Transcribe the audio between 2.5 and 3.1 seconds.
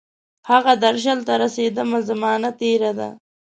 تیره ده